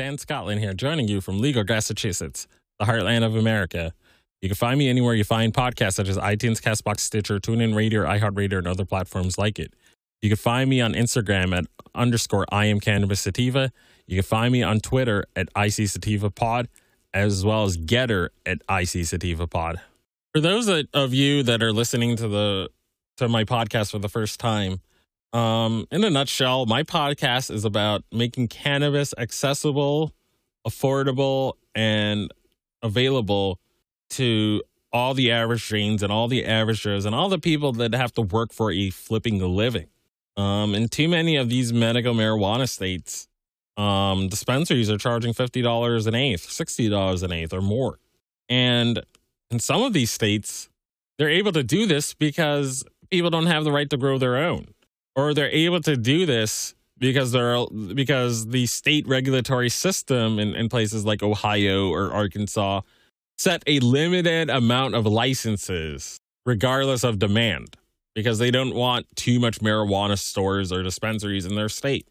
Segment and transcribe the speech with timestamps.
[0.00, 3.92] Dan Scotland here, joining you from Legal, Massachusetts, the heartland of America.
[4.40, 8.06] You can find me anywhere you find podcasts such as iTunes, Castbox, Stitcher, TuneIn Radio,
[8.06, 9.74] iHeartRadio, and other platforms like it.
[10.22, 13.72] You can find me on Instagram at underscore I am Cannabis Sativa.
[14.06, 16.70] You can find me on Twitter at IC Sativa Pod,
[17.12, 19.82] as well as Gettr at IC Sativa Pod.
[20.32, 22.70] For those of you that are listening to the
[23.18, 24.80] to my podcast for the first time,
[25.32, 30.12] um, in a nutshell, my podcast is about making cannabis accessible,
[30.66, 32.32] affordable, and
[32.82, 33.60] available
[34.10, 37.94] to all the average Janes and all the average Joes and all the people that
[37.94, 39.86] have to work for a flipping living.
[40.36, 43.28] Um, in too many of these medical marijuana states,
[43.76, 47.98] um, dispensaries are charging fifty dollars an eighth, sixty dollars an eighth, or more.
[48.48, 49.04] And
[49.50, 50.68] in some of these states,
[51.18, 54.66] they're able to do this because people don't have the right to grow their own
[55.16, 60.68] or they're able to do this because they're because the state regulatory system in, in
[60.68, 62.82] places like Ohio or Arkansas
[63.38, 67.76] set a limited amount of licenses regardless of demand
[68.14, 72.06] because they don't want too much marijuana stores or dispensaries in their state.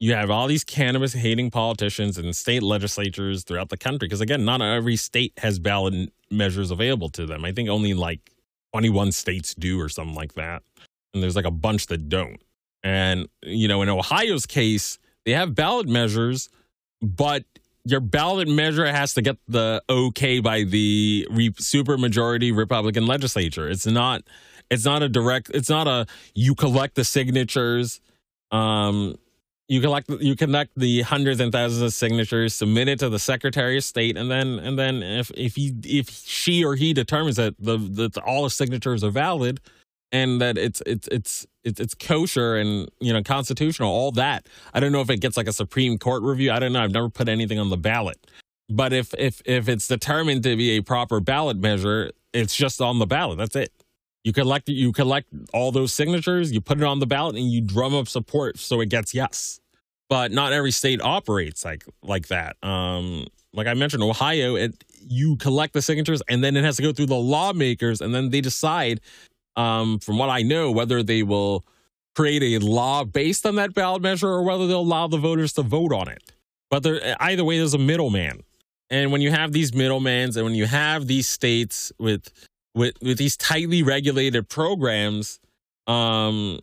[0.00, 4.44] You have all these cannabis hating politicians and state legislatures throughout the country because again,
[4.44, 7.44] not every state has ballot measures available to them.
[7.44, 8.30] I think only like
[8.74, 10.62] 21 states do or something like that.
[11.14, 12.42] And there's like a bunch that don't.
[12.84, 16.50] And, you know, in Ohio's case, they have ballot measures,
[17.02, 17.44] but
[17.84, 23.68] your ballot measure has to get the okay by the re- supermajority Republican legislature.
[23.68, 24.22] It's not
[24.70, 28.00] it's not a direct it's not a you collect the signatures
[28.50, 29.16] um
[29.68, 33.78] you collect you collect the hundreds and thousands of signatures, submit it to the Secretary
[33.78, 37.54] of State, and then and then if if he if she or he determines that
[37.58, 39.60] the that all the signatures are valid
[40.12, 44.46] and that it's it's it's it's it's kosher and you know constitutional, all that.
[44.72, 46.52] I don't know if it gets like a Supreme Court review.
[46.52, 46.82] I don't know.
[46.82, 48.18] I've never put anything on the ballot.
[48.68, 52.98] But if if if it's determined to be a proper ballot measure, it's just on
[52.98, 53.38] the ballot.
[53.38, 53.72] That's it.
[54.24, 57.60] You collect you collect all those signatures, you put it on the ballot, and you
[57.60, 59.60] drum up support so it gets yes.
[60.08, 62.56] But not every state operates like like that.
[62.62, 66.82] Um, like I mentioned, Ohio, it you collect the signatures and then it has to
[66.82, 69.00] go through the lawmakers, and then they decide.
[69.56, 71.64] Um, from what I know, whether they will
[72.14, 75.62] create a law based on that ballot measure or whether they'll allow the voters to
[75.62, 76.22] vote on it.
[76.70, 78.40] But there, either way, there's a middleman.
[78.90, 82.30] And when you have these middlemans and when you have these states with
[82.74, 85.40] with with these tightly regulated programs,
[85.86, 86.58] um,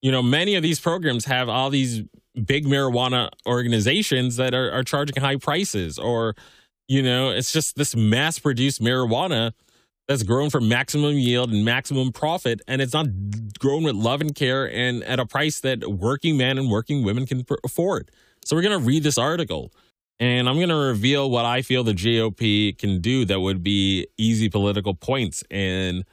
[0.00, 2.02] you know, many of these programs have all these
[2.44, 6.34] big marijuana organizations that are, are charging high prices, or
[6.88, 9.52] you know, it's just this mass produced marijuana
[10.12, 13.06] that's grown for maximum yield and maximum profit, and it's not
[13.58, 17.26] grown with love and care and at a price that working men and working women
[17.26, 18.10] can afford.
[18.44, 19.72] So we're gonna read this article.
[20.20, 24.06] And I'm going to reveal what I feel the GOP can do that would be
[24.16, 26.04] easy political points in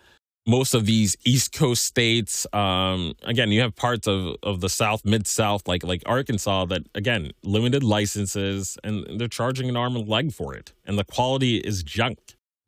[0.48, 2.48] most of these East Coast states.
[2.52, 6.88] Um, again, you have parts of, of the South, Mid South, like like Arkansas, that
[6.96, 11.58] again limited licenses, and they're charging an arm and leg for it, and the quality
[11.58, 12.18] is junk.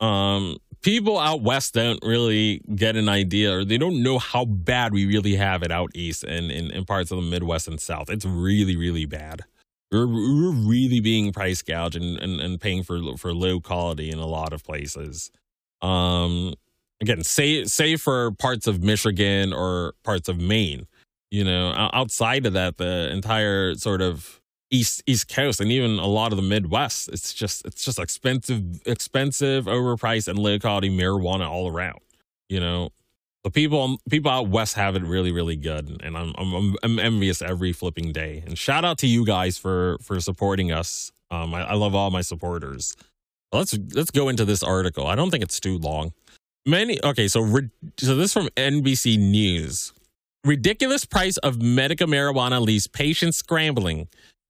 [0.00, 4.92] Um, people out west don't really get an idea, or they don't know how bad
[4.92, 8.10] we really have it out east and in, parts of the Midwest and South.
[8.10, 9.42] It's really, really bad.
[9.90, 14.18] We're, we're really being price gouged and, and, and paying for for low quality in
[14.18, 15.30] a lot of places.
[15.80, 16.54] Um,
[17.00, 20.86] again, say say for parts of Michigan or parts of Maine.
[21.30, 24.41] You know, outside of that, the entire sort of
[24.72, 27.10] east east coast and even a lot of the midwest.
[27.10, 32.00] It's just it's just expensive expensive overpriced and low quality marijuana all around
[32.52, 32.90] you know?
[33.44, 37.42] The people people out west have it really really good and I'm, I'm i'm envious
[37.42, 38.44] every flipping day.
[38.46, 41.10] And shout out to you guys for for supporting us.
[41.32, 42.94] Um i, I love all my supporters.
[43.50, 45.08] Let's let's go into this article.
[45.08, 46.12] I don't think it's too long.
[46.66, 47.44] Many okay so
[47.98, 49.92] so this from nbc news.
[50.44, 54.06] Ridiculous price of medical marijuana leaves patients scrambling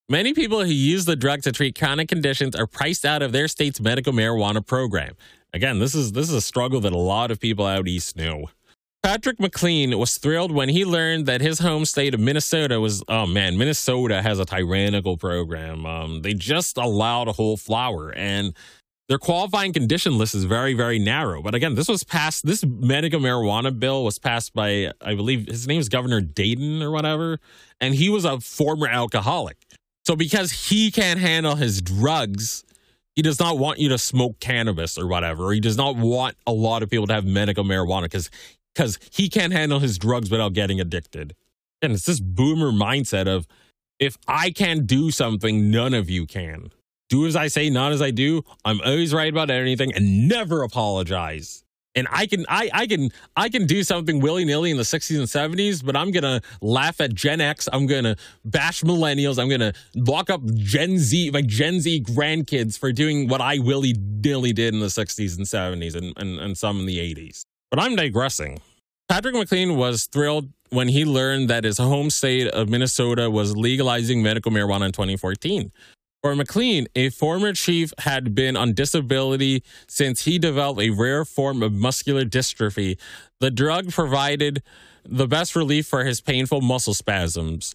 [0.09, 3.49] Many people who use the drug to treat chronic conditions are priced out of their
[3.49, 5.15] state's medical marijuana program.
[5.55, 8.49] Again, this is this is a struggle that a lot of people out east know.
[9.03, 13.27] Patrick McLean was thrilled when he learned that his home state of Minnesota was, oh
[13.27, 15.85] man, Minnesota has a tyrannical program.
[15.85, 18.55] Um, they just allowed a whole flower and
[19.09, 21.43] their qualifying condition list is very, very narrow.
[21.43, 25.67] But again, this was passed, this medical marijuana bill was passed by, I believe his
[25.67, 27.41] name is Governor Dayton or whatever.
[27.81, 29.57] And he was a former alcoholic.
[30.05, 32.65] So because he can't handle his drugs,
[33.15, 35.53] he does not want you to smoke cannabis or whatever.
[35.53, 38.31] He does not want a lot of people to have medical marijuana because
[38.75, 41.35] because he can't handle his drugs without getting addicted.
[41.83, 43.47] And it's this boomer mindset of
[43.99, 46.73] if I can't do something, none of you can.
[47.09, 48.43] Do as I say, not as I do.
[48.65, 51.65] I'm always right about anything and never apologize.
[51.95, 55.29] And I can I I can I can do something willy-nilly in the 60s and
[55.29, 60.31] 70s, but I'm gonna laugh at Gen X, I'm gonna bash millennials, I'm gonna lock
[60.31, 64.87] up Gen Z, like Gen Z grandkids for doing what I willy-nilly did in the
[64.87, 67.45] 60s and 70s and, and, and some in the 80s.
[67.71, 68.61] But I'm digressing.
[69.09, 74.23] Patrick McLean was thrilled when he learned that his home state of Minnesota was legalizing
[74.23, 75.71] medical marijuana in 2014.
[76.23, 81.65] For McLean, a former chief had been on disability since he developed a rare form
[81.65, 82.97] of muscular dystrophy.
[83.41, 84.63] The drug provided
[85.05, 87.75] the best relief for his painful muscle spasms.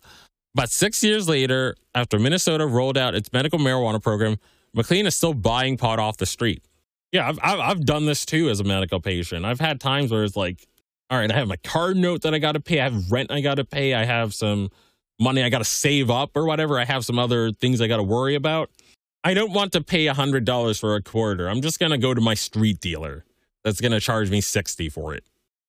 [0.55, 4.37] But six years later, after Minnesota rolled out its medical marijuana program,
[4.73, 6.63] McLean is still buying pot off the street.
[7.11, 9.43] Yeah, I've, I've, I've done this too as a medical patient.
[9.43, 10.65] I've had times where it's like,
[11.09, 12.79] all right, I have my card note that I got to pay.
[12.79, 13.93] I have rent I got to pay.
[13.93, 14.69] I have some
[15.19, 16.79] money I got to save up or whatever.
[16.79, 18.69] I have some other things I got to worry about.
[19.23, 21.49] I don't want to pay $100 for a quarter.
[21.49, 23.25] I'm just going to go to my street dealer
[23.63, 25.23] that's going to charge me 60 for it.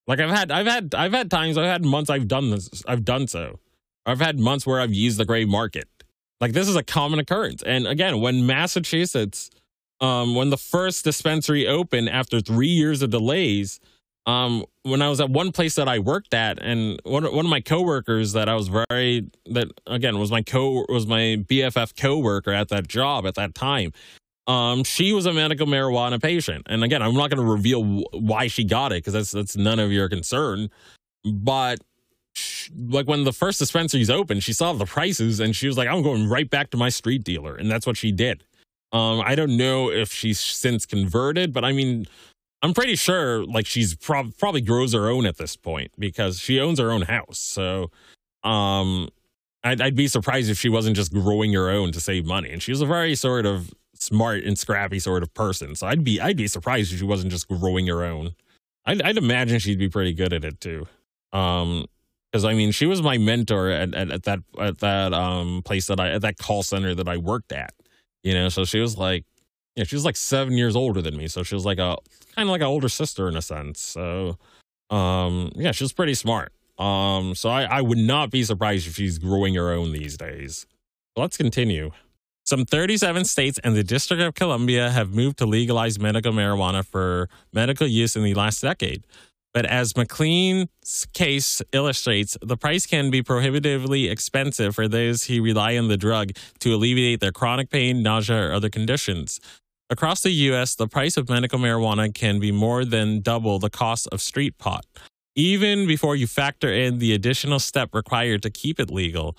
[0.06, 3.04] Like I've had I've had I've had times I've had months I've done this I've
[3.04, 3.58] done so.
[4.06, 5.86] I've had months where I've used the gray market.
[6.40, 7.62] Like this is a common occurrence.
[7.62, 9.50] And again, when Massachusetts
[10.00, 13.80] um, when the first dispensary opened after three years of delays,
[14.28, 17.50] um, when I was at one place that I worked at, and one one of
[17.50, 22.52] my coworkers that I was very that again was my co was my BFF coworker
[22.52, 23.92] at that job at that time.
[24.46, 28.48] Um, she was a medical marijuana patient, and again, I'm not going to reveal why
[28.48, 30.68] she got it because that's that's none of your concern.
[31.24, 31.78] But
[32.76, 36.02] like when the first dispensaries opened, she saw the prices and she was like, "I'm
[36.02, 38.44] going right back to my street dealer," and that's what she did.
[38.92, 42.06] Um, I don't know if she's since converted, but I mean,
[42.62, 46.60] I'm pretty sure like she's prob- probably grows her own at this point because she
[46.60, 47.38] owns her own house.
[47.38, 47.90] So,
[48.42, 49.08] um,
[49.64, 52.50] I'd, I'd be surprised if she wasn't just growing her own to save money.
[52.50, 55.74] And she was a very sort of smart and scrappy sort of person.
[55.74, 58.34] So I'd be I'd be surprised if she wasn't just growing her own.
[58.86, 60.86] I'd, I'd imagine she'd be pretty good at it too.
[61.32, 61.86] Um,
[62.30, 65.86] because I mean, she was my mentor at, at, at that at that um place
[65.86, 67.72] that I at that call center that I worked at.
[68.22, 69.24] You know, so she was like,
[69.76, 71.96] yeah, she was like seven years older than me, so she was like a
[72.38, 73.80] kind of like an older sister in a sense.
[73.80, 74.38] So,
[74.90, 76.52] um, yeah, she's pretty smart.
[76.78, 80.64] Um, so I I would not be surprised if she's growing her own these days.
[81.16, 81.90] Let's continue.
[82.46, 87.28] Some 37 states and the District of Columbia have moved to legalize medical marijuana for
[87.52, 89.02] medical use in the last decade.
[89.52, 95.76] But as McLean's case illustrates, the price can be prohibitively expensive for those who rely
[95.76, 96.30] on the drug
[96.60, 99.40] to alleviate their chronic pain, nausea, or other conditions.
[99.90, 104.06] Across the U.S., the price of medical marijuana can be more than double the cost
[104.08, 104.84] of street pot,
[105.34, 109.34] even before you factor in the additional step required to keep it legal.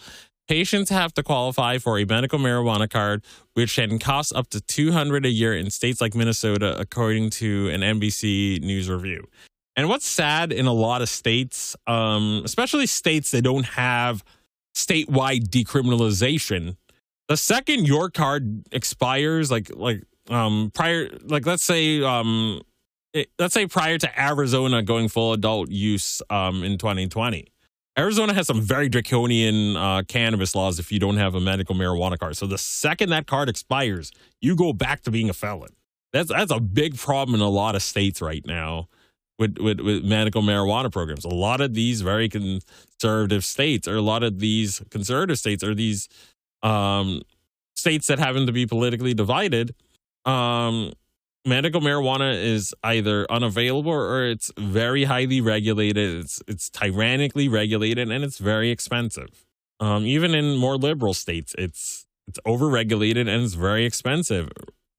[0.47, 5.23] Patients have to qualify for a medical marijuana card, which can cost up to 200
[5.23, 9.27] a year in states like Minnesota, according to an NBC News review.
[9.75, 14.23] And what's sad in a lot of states, um, especially states that don't have
[14.75, 16.75] statewide decriminalization,
[17.27, 22.61] the second your card expires, like like um prior, like let's say um
[23.13, 27.47] it, let's say prior to Arizona going full adult use um in 2020
[27.97, 32.17] Arizona has some very draconian uh, cannabis laws if you don't have a medical marijuana
[32.17, 32.37] card.
[32.37, 35.75] So the second that card expires, you go back to being a felon.
[36.13, 38.87] That's that's a big problem in a lot of states right now
[39.37, 41.25] with, with, with medical marijuana programs.
[41.25, 45.75] A lot of these very conservative states, or a lot of these conservative states, are
[45.75, 46.09] these
[46.63, 47.21] um,
[47.75, 49.75] states that happen to be politically divided.
[50.25, 50.91] Um,
[51.45, 56.21] medical marijuana is either unavailable or it's very highly regulated.
[56.21, 59.45] It's it's tyrannically regulated and it's very expensive.
[59.79, 64.49] Um, even in more liberal states, it's it's overregulated and it's very expensive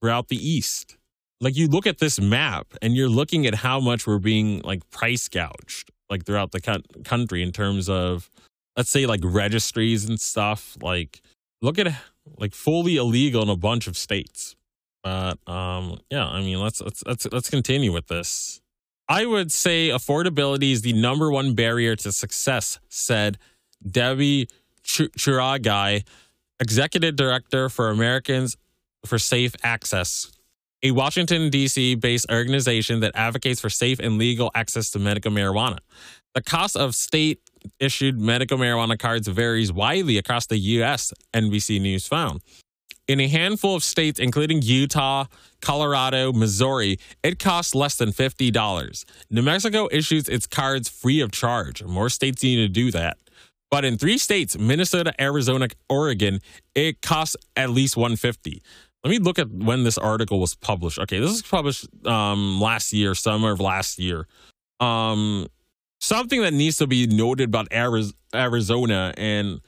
[0.00, 0.96] throughout the East.
[1.40, 4.88] Like you look at this map and you're looking at how much we're being like
[4.90, 8.28] price gouged like throughout the country in terms of
[8.76, 10.76] let's say like registries and stuff.
[10.82, 11.22] Like
[11.62, 11.94] look at
[12.38, 14.56] like fully illegal in a bunch of states
[15.02, 18.60] but um, yeah, I mean, let's let's let's let's continue with this.
[19.08, 23.38] I would say affordability is the number one barrier to success," said
[23.88, 24.48] Debbie
[24.82, 26.04] Ch- Churgai,
[26.60, 28.56] executive director for Americans
[29.06, 30.30] for Safe Access,
[30.82, 31.94] a Washington D.C.
[31.96, 35.78] based organization that advocates for safe and legal access to medical marijuana.
[36.34, 37.40] The cost of state
[37.78, 41.12] issued medical marijuana cards varies widely across the U.S.
[41.34, 42.40] NBC News found.
[43.10, 45.24] In a handful of states, including Utah,
[45.60, 49.04] Colorado, Missouri, it costs less than $50.
[49.30, 51.82] New Mexico issues its cards free of charge.
[51.82, 53.18] More states need to do that.
[53.68, 56.38] But in three states, Minnesota, Arizona, Oregon,
[56.76, 58.62] it costs at least 150
[59.02, 61.00] Let me look at when this article was published.
[61.00, 64.28] Okay, this was published um, last year, summer of last year.
[64.78, 65.48] Um,
[66.00, 69.60] something that needs to be noted about Arizona, and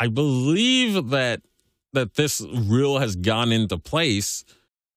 [0.00, 1.42] I believe that
[1.92, 4.44] that this rule has gone into place,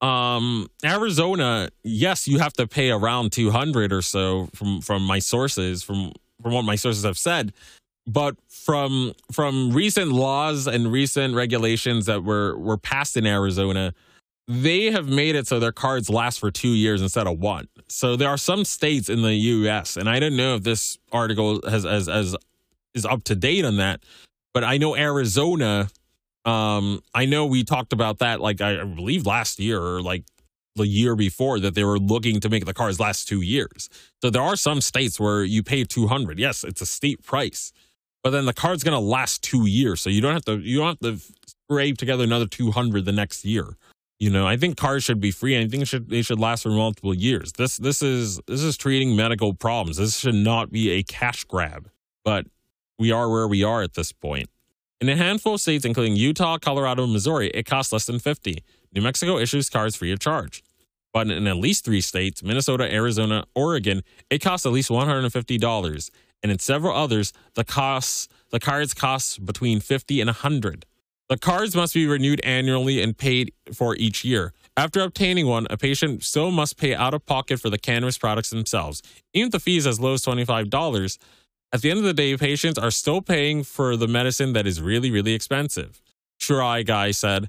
[0.02, 5.82] um, Arizona, yes, you have to pay around 200 or so from from my sources,
[5.82, 7.52] from from what my sources have said.
[8.04, 13.94] But from from recent laws and recent regulations that were were passed in Arizona,
[14.48, 17.68] they have made it so their cards last for two years instead of one.
[17.88, 19.96] So there are some states in the U.S.
[19.96, 22.36] and I don't know if this article has as as
[22.92, 24.02] is up to date on that,
[24.52, 25.88] but I know Arizona
[26.44, 30.24] um, I know we talked about that, like I believe last year or like
[30.74, 33.88] the year before, that they were looking to make the cars last two years.
[34.22, 36.38] So there are some states where you pay two hundred.
[36.38, 37.72] Yes, it's a steep price,
[38.22, 40.78] but then the car's going to last two years, so you don't have to you
[40.78, 43.76] don't have to scrape together another two hundred the next year.
[44.18, 45.58] You know, I think cars should be free.
[45.60, 47.52] I think should they should last for multiple years.
[47.52, 49.96] This this is this is treating medical problems.
[49.96, 51.90] This should not be a cash grab.
[52.24, 52.46] But
[52.98, 54.48] we are where we are at this point.
[55.02, 58.62] In a handful of states, including Utah, Colorado, and Missouri, it costs less than 50.
[58.94, 60.62] New Mexico issues cards free of charge.
[61.12, 66.10] But in at least three states, Minnesota, Arizona, Oregon, it costs at least $150.
[66.44, 70.86] And in several others, the costs the cards cost between 50 and 100.
[71.28, 74.52] The cards must be renewed annually and paid for each year.
[74.76, 78.50] After obtaining one, a patient still must pay out of pocket for the cannabis products
[78.50, 79.02] themselves.
[79.34, 81.18] Even if the fee is as low as $25,
[81.74, 84.80] At the end of the day, patients are still paying for the medicine that is
[84.80, 86.02] really, really expensive.
[86.38, 87.48] Churgai said.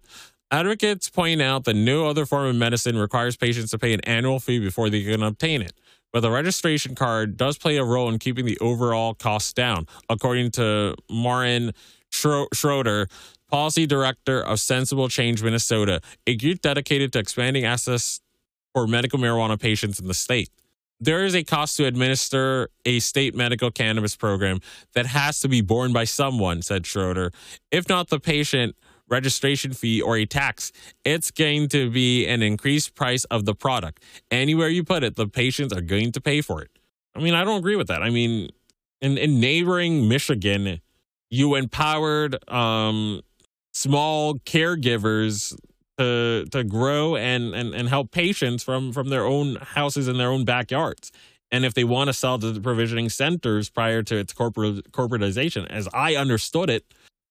[0.50, 4.40] Advocates point out that no other form of medicine requires patients to pay an annual
[4.40, 5.74] fee before they can obtain it.
[6.14, 10.52] But the registration card does play a role in keeping the overall costs down, according
[10.52, 11.72] to Maren
[12.12, 13.08] Schroeder,
[13.50, 18.22] policy director of Sensible Change Minnesota, a group dedicated to expanding access
[18.74, 20.50] for medical marijuana patients in the state
[21.00, 24.60] there is a cost to administer a state medical cannabis program
[24.94, 27.32] that has to be borne by someone, said Schroeder.
[27.72, 28.76] If not the patient,
[29.10, 30.72] registration fee or a tax,
[31.04, 34.02] it's going to be an increased price of the product.
[34.32, 36.72] Anywhere you put it, the patients are going to pay for it.
[37.16, 38.02] I mean, I don't agree with that.
[38.02, 38.50] I mean,
[39.02, 40.80] in, in neighboring Michigan,
[41.30, 43.22] you empowered um,
[43.74, 45.56] small caregivers
[45.98, 50.30] to to grow and, and and help patients from from their own houses and their
[50.30, 51.12] own backyards.
[51.52, 55.68] And if they want to sell to the provisioning centers prior to its corporate corporatization,
[55.70, 56.84] as I understood it,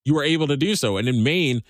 [0.04, 0.96] you were able to do so.
[0.96, 1.62] And in Maine,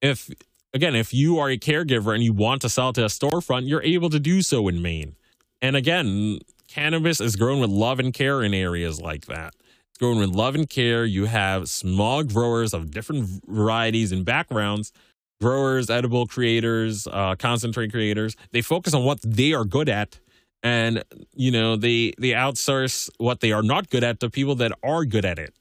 [0.00, 0.30] if
[0.72, 3.82] again, if you are a caregiver and you want to sell to a storefront, you're
[3.82, 5.16] able to do so in Maine.
[5.60, 6.38] And again,
[6.68, 9.54] cannabis is grown with love and care in areas like that.
[9.90, 11.04] It's grown with love and care.
[11.04, 14.92] You have small growers of different varieties and backgrounds
[15.40, 18.36] growers, edible creators, uh, concentrate creators.
[18.52, 20.18] They focus on what they are good at,
[20.62, 24.72] and you know they they outsource what they are not good at to people that
[24.82, 25.54] are good at it,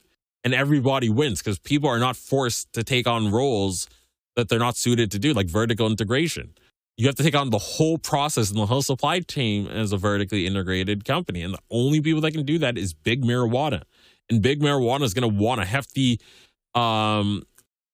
[0.43, 3.87] and everybody wins because people are not forced to take on roles
[4.35, 6.53] that they're not suited to do, like vertical integration.
[6.97, 9.97] You have to take on the whole process and the whole supply chain as a
[9.97, 13.83] vertically integrated company, and the only people that can do that is big marijuana,
[14.29, 16.19] and big marijuana is going to want a hefty
[16.73, 17.41] um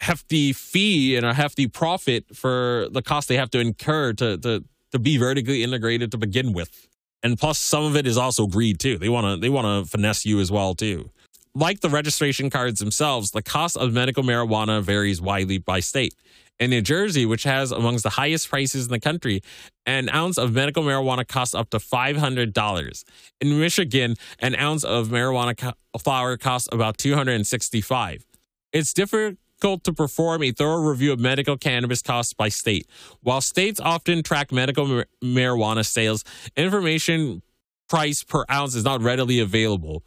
[0.01, 4.63] hefty fee and a hefty profit for the cost they have to incur to to
[4.91, 6.88] to be vertically integrated to begin with.
[7.24, 8.98] And plus some of it is also greed too.
[8.98, 11.12] They want to they want to finesse you as well too.
[11.53, 16.15] Like the registration cards themselves, the cost of medical marijuana varies widely by state.
[16.60, 19.41] In New Jersey, which has amongst the highest prices in the country,
[19.86, 23.03] an ounce of medical marijuana costs up to $500.
[23.41, 28.25] In Michigan, an ounce of marijuana flower costs about 265.
[28.72, 32.88] It's different difficult to perform a thorough review of medical cannabis costs by state.
[33.21, 36.24] While states often track medical mar- marijuana sales,
[36.58, 37.43] information
[37.88, 40.04] price per ounce is not readily available.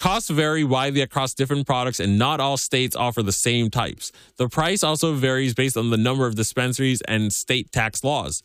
[0.00, 4.10] Costs vary widely across different products, and not all states offer the same types.
[4.38, 8.42] The price also varies based on the number of dispensaries and state tax laws.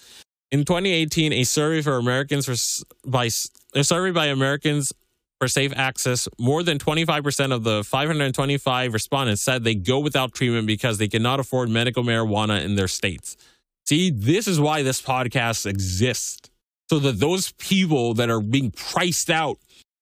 [0.52, 3.30] In 2018, a survey for Americans for, by
[3.74, 4.93] a survey by Americans
[5.41, 10.67] for safe access, more than 25% of the 525 respondents said they go without treatment
[10.67, 13.38] because they cannot afford medical marijuana in their states.
[13.88, 16.51] See, this is why this podcast exists.
[16.91, 19.58] So that those people that are being priced out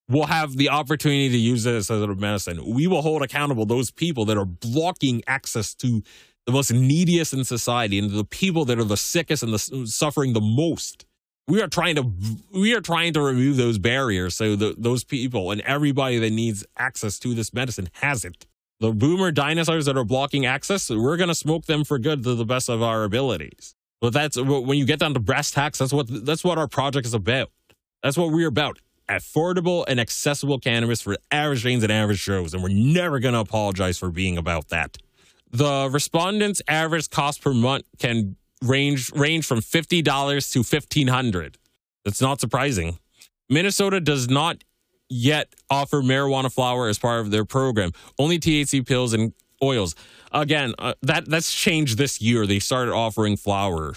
[0.09, 2.73] will have the opportunity to use this as a medicine.
[2.73, 6.03] We will hold accountable those people that are blocking access to
[6.47, 10.33] the most neediest in society and the people that are the sickest and the suffering
[10.33, 11.05] the most
[11.49, 12.11] we are trying to
[12.51, 16.63] we are trying to remove those barriers so the, those people and everybody that needs
[16.77, 18.45] access to this medicine has it.
[18.79, 22.35] The boomer dinosaurs that are blocking access we're going to smoke them for good to
[22.35, 23.75] the best of our abilities.
[23.99, 27.05] But that's when you get down to brass tacks that's what that's what our project
[27.07, 27.49] is about.
[28.03, 28.79] That's what we're about.
[29.09, 33.39] Affordable and accessible cannabis for average Janes and average Joes and we're never going to
[33.39, 34.97] apologize for being about that.
[35.51, 40.03] The respondents average cost per month can range range from $50
[40.53, 41.57] to 1500.
[42.05, 42.99] That's not surprising.
[43.49, 44.63] Minnesota does not
[45.09, 47.91] yet offer marijuana flower as part of their program.
[48.17, 49.95] Only THC pills and oils.
[50.31, 52.45] Again, uh, that that's changed this year.
[52.45, 53.95] They started offering flower.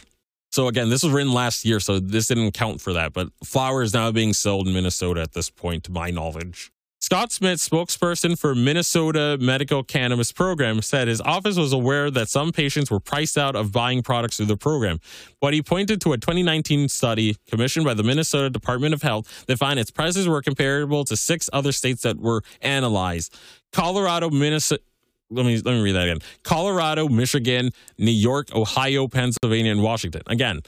[0.51, 3.13] So again, this was written last year, so this didn't count for that.
[3.13, 6.72] But flower is now being sold in Minnesota at this point, to my knowledge.
[7.03, 12.53] Scott Smith, spokesperson for Minnesota Medical Cannabis Program, said his office was aware that some
[12.53, 15.01] patients were priced out of buying products through the program,
[15.41, 19.59] but he pointed to a 2019 study commissioned by the Minnesota Department of Health that
[19.59, 23.37] found its prices were comparable to six other states that were analyzed:
[23.73, 24.81] Colorado, Minnesota.
[25.29, 26.19] Let me let me read that again.
[26.45, 30.23] Colorado, Michigan, New York, Ohio, Pennsylvania, and Washington.
[30.29, 30.61] Again,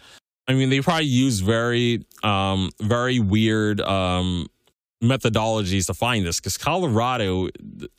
[0.48, 4.48] I mean, they probably use very, um, very weird um,
[5.02, 7.48] methodologies to find this because Colorado,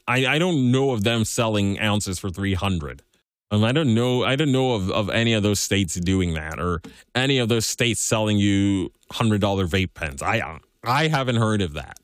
[0.07, 3.03] I, I don't know of them selling ounces for 300.
[3.51, 4.23] Um, I don't know.
[4.23, 6.81] I don't know of, of any of those states doing that or
[7.13, 10.21] any of those states selling you hundred dollar vape pens.
[10.23, 11.99] I I haven't heard of that.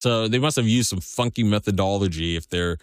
[0.00, 2.78] So they must have used some funky methodology if they're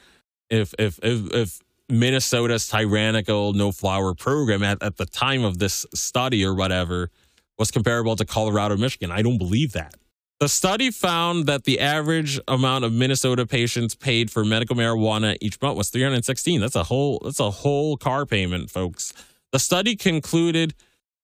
[0.49, 5.86] if if if, if Minnesota's tyrannical no flower program at, at the time of this
[5.93, 7.10] study or whatever
[7.58, 9.12] was comparable to Colorado, Michigan.
[9.12, 9.95] I don't believe that.
[10.43, 15.62] The study found that the average amount of Minnesota patients paid for medical marijuana each
[15.62, 16.60] month was 316.
[16.60, 19.13] That's a whole that's a whole car payment, folks.
[19.53, 20.73] The study concluded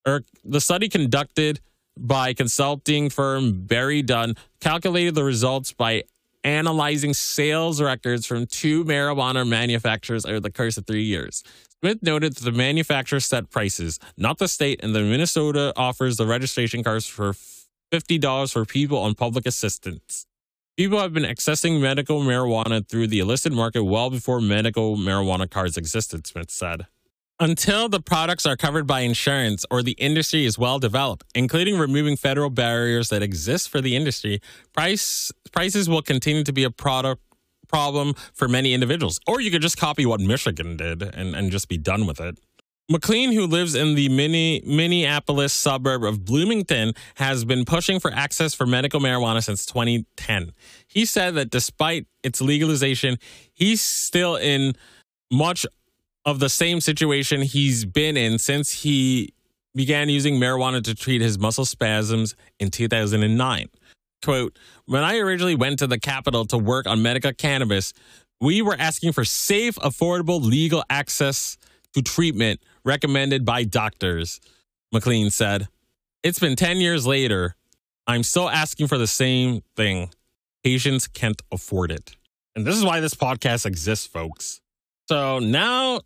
[0.07, 1.59] or the study conducted
[1.97, 6.03] by consulting firm BerryDunn calculated the results by
[6.45, 11.43] analyzing sales records from two marijuana manufacturers over the course of 3 years.
[11.81, 16.25] Smith noted that the manufacturer set prices, not the state, and the Minnesota offers the
[16.25, 17.33] registration cards for
[17.91, 20.25] $50 for people on public assistance.
[20.77, 25.75] People have been accessing medical marijuana through the illicit market well before medical marijuana cards
[25.75, 26.85] existed, Smith said.
[27.41, 32.17] Until the products are covered by insurance or the industry is well developed, including removing
[32.17, 34.41] federal barriers that exist for the industry,
[34.73, 37.21] price prices will continue to be a product
[37.69, 39.19] problem for many individuals.
[39.25, 42.37] Or you could just copy what Michigan did and, and just be done with it.
[42.89, 48.55] McLean, who lives in the mini, Minneapolis suburb of Bloomington, has been pushing for access
[48.55, 50.51] for medical marijuana since 2010.
[50.87, 53.17] He said that despite its legalization,
[53.53, 54.73] he's still in
[55.31, 55.67] much
[56.25, 59.33] of the same situation he's been in since he
[59.75, 63.69] began using marijuana to treat his muscle spasms in 2009.
[64.23, 67.93] Quote, when I originally went to the Capitol to work on medical cannabis,
[68.41, 71.55] we were asking for safe, affordable, legal access
[71.93, 74.39] to treatment recommended by doctors,
[74.91, 75.67] McLean said.
[76.23, 77.55] It's been 10 years later.
[78.07, 80.09] I'm still asking for the same thing.
[80.63, 82.15] Patients can't afford it.
[82.55, 84.61] And this is why this podcast exists, folks.
[85.07, 86.01] So now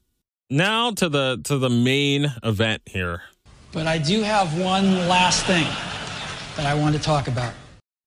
[0.49, 3.23] now to the to the main event here.
[3.71, 5.65] But I do have one last thing
[6.57, 7.53] that I want to talk about.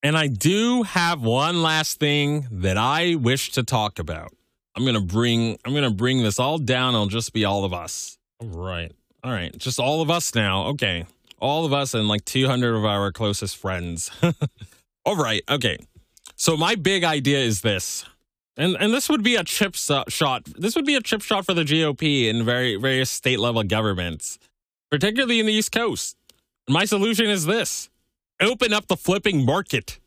[0.02, 4.32] And I do have one last thing that I wish to talk about.
[4.76, 6.94] I'm gonna bring I'm gonna bring this all down.
[6.94, 8.16] It'll just be all of us.
[8.40, 8.92] All right.
[9.24, 9.56] All right.
[9.56, 10.66] Just all of us now.
[10.66, 11.06] Okay.
[11.38, 14.10] All of us and like 200 of our closest friends.
[15.04, 15.42] all right.
[15.48, 15.78] Okay.
[16.36, 18.04] So my big idea is this.
[18.56, 20.44] And and this would be a chip shot.
[20.44, 24.38] This would be a chip shot for the GOP in very various state level governments,
[24.90, 26.16] particularly in the East Coast.
[26.68, 27.90] My solution is this:
[28.40, 29.98] open up the flipping market.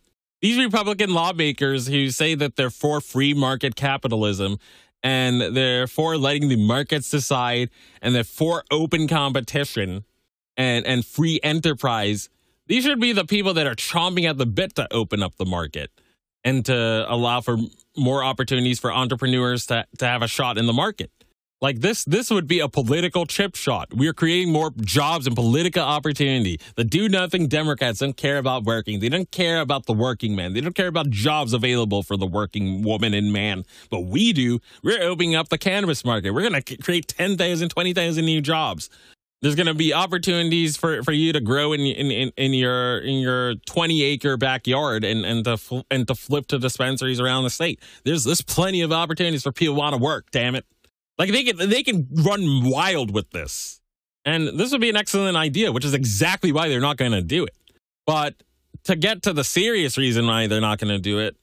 [0.41, 4.57] These Republican lawmakers who say that they're for free market capitalism
[5.03, 7.69] and they're for letting the markets decide
[8.01, 10.03] and they're for open competition
[10.57, 12.29] and, and free enterprise,
[12.67, 15.45] these should be the people that are chomping at the bit to open up the
[15.45, 15.89] market
[16.43, 17.57] and to allow for
[17.97, 21.11] more opportunities for entrepreneurs to, to have a shot in the market.
[21.61, 23.93] Like this, this would be a political chip shot.
[23.93, 26.59] We are creating more jobs and political opportunity.
[26.75, 29.01] The do nothing Democrats don't care about working.
[29.01, 30.53] They don't care about the working man.
[30.53, 33.65] They don't care about jobs available for the working woman and man.
[33.89, 34.59] But we do.
[34.83, 36.31] We're opening up the cannabis market.
[36.31, 38.89] We're going to create 10,000, 20,000 new jobs.
[39.41, 43.19] There's going to be opportunities for, for you to grow in, in, in your in
[43.19, 47.49] your 20 acre backyard and and to fl- and to flip to dispensaries around the
[47.49, 47.79] state.
[48.03, 50.29] There's there's plenty of opportunities for people want to work.
[50.31, 50.65] Damn it!
[51.19, 53.81] Like they can they can run wild with this,
[54.23, 57.21] and this would be an excellent idea, which is exactly why they're not going to
[57.21, 57.53] do it.
[58.07, 58.41] But
[58.85, 61.35] to get to the serious reason why they're not going to do it,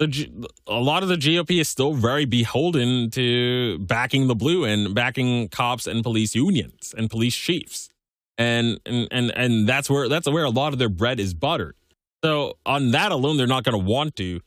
[0.00, 4.94] the a lot of the GOP is still very beholden to backing the blue and
[4.94, 7.88] backing cops and police unions and police chiefs,
[8.36, 11.76] and and and and that's where that's where a lot of their bread is buttered.
[12.24, 14.40] So on that alone, they're not going to want to.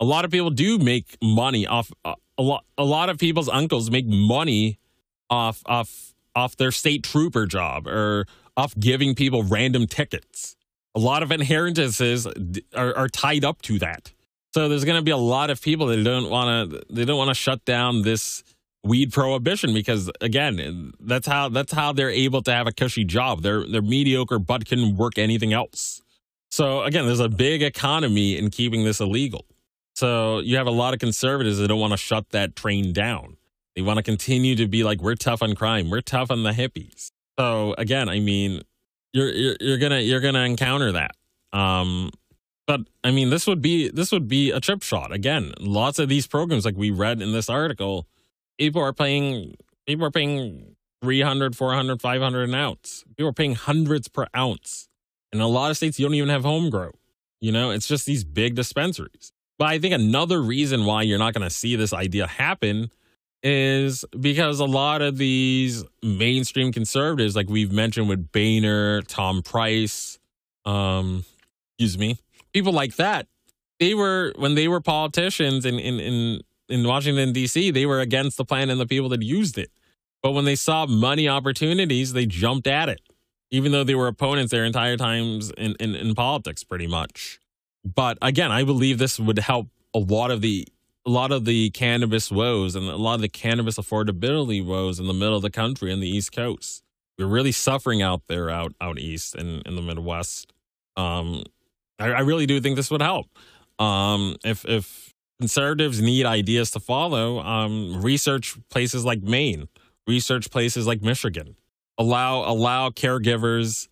[0.00, 1.92] A lot of people do make money off.
[2.04, 2.64] Uh, a lot.
[2.78, 4.78] A lot of people's uncles make money
[5.30, 10.56] off off off their state trooper job or off giving people random tickets.
[10.94, 12.26] A lot of inheritances
[12.74, 14.12] are, are tied up to that.
[14.52, 17.18] So there's going to be a lot of people that don't want to they don't
[17.18, 18.44] want to shut down this
[18.84, 23.42] weed prohibition because again, that's how that's how they're able to have a cushy job.
[23.42, 26.02] They're they're mediocre but can work anything else.
[26.50, 29.44] So again, there's a big economy in keeping this illegal.
[29.94, 33.36] So you have a lot of conservatives that don't want to shut that train down.
[33.76, 36.50] They want to continue to be like, we're tough on crime, we're tough on the
[36.50, 37.10] hippies.
[37.38, 38.62] So again, I mean,
[39.12, 41.12] you're you're, you're gonna you're gonna encounter that.
[41.52, 42.10] Um,
[42.66, 45.52] but I mean, this would be this would be a chip shot again.
[45.60, 48.06] Lots of these programs, like we read in this article,
[48.58, 53.04] people are paying people are paying 300, 400, 500 an ounce.
[53.16, 54.88] People are paying hundreds per ounce.
[55.32, 56.92] In a lot of states, you don't even have home grow.
[57.40, 59.32] You know, it's just these big dispensaries.
[59.58, 62.90] But I think another reason why you're not going to see this idea happen
[63.42, 70.18] is because a lot of these mainstream conservatives, like we've mentioned with Boehner, Tom Price,
[70.64, 71.24] um,
[71.78, 72.18] excuse me,
[72.52, 73.26] people like that,
[73.78, 78.38] they were when they were politicians in in in, in Washington D.C., they were against
[78.38, 79.70] the plan and the people that used it.
[80.22, 83.02] But when they saw money opportunities, they jumped at it,
[83.50, 87.38] even though they were opponents their entire times in, in, in politics, pretty much.
[87.84, 90.66] But again, I believe this would help a lot of the
[91.06, 95.06] a lot of the cannabis woes and a lot of the cannabis affordability woes in
[95.06, 96.82] the middle of the country and the East Coast.
[97.18, 100.52] We're really suffering out there, out out east and in the Midwest.
[100.96, 101.44] Um,
[101.98, 103.26] I, I really do think this would help.
[103.78, 109.68] Um, if if conservatives need ideas to follow, um, research places like Maine,
[110.06, 111.56] research places like Michigan,
[111.98, 113.88] allow allow caregivers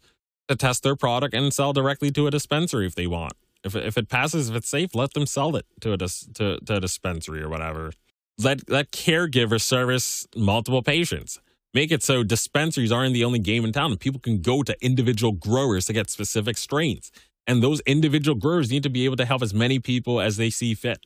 [0.49, 3.35] to test their product and sell directly to a dispensary if they want.
[3.65, 6.59] If if it passes, if it's safe, let them sell it to a dis, to,
[6.61, 7.93] to a dispensary or whatever.
[8.39, 11.41] Let let caregiver service multiple patients.
[11.75, 14.77] Make it so dispensaries aren't the only game in town, and people can go to
[14.85, 17.11] individual growers to get specific strains.
[17.47, 20.51] And those individual growers need to be able to help as many people as they
[20.51, 20.99] see fit.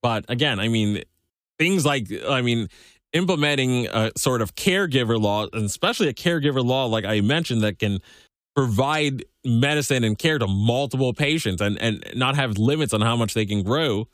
[0.00, 1.02] But again, I mean,
[1.58, 2.68] things like I mean,
[3.12, 7.78] implementing a sort of caregiver law, and especially a caregiver law like I mentioned that
[7.78, 8.00] can
[8.54, 13.34] provide medicine and care to multiple patients and, and not have limits on how much
[13.34, 14.08] they can grow.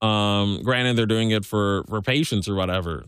[0.00, 3.04] Um, granted, they're doing it for, for patients or whatever.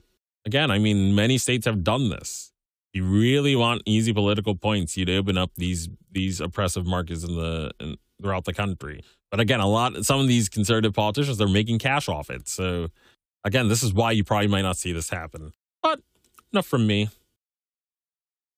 [0.47, 2.53] Again, I mean, many states have done this.
[2.93, 7.73] You really want easy political points, you'd open up these these oppressive markets in the
[7.81, 9.03] in, throughout the country.
[9.33, 12.49] But again, a lot some of these conservative politicians they're making cash off it.
[12.49, 12.89] So
[13.43, 15.53] again, this is why you probably might not see this happen.
[15.83, 16.01] But
[16.53, 17.09] enough from me.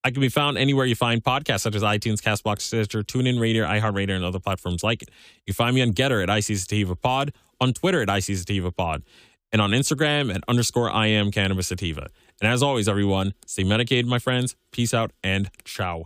[0.07, 3.65] I can be found anywhere you find podcasts, such as iTunes, Castbox, Stitcher, TuneIn Radio,
[3.65, 5.11] iHeartRadio, and other platforms like it.
[5.45, 9.03] You find me on Gettr at IC Sativa Pod, on Twitter at IC Sativa Pod,
[9.51, 12.07] and on Instagram at underscore I am Cannabis Sativa.
[12.41, 14.55] And as always, everyone, stay medicated, my friends.
[14.71, 16.05] Peace out and ciao.